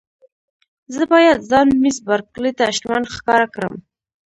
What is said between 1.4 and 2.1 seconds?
ځان مېس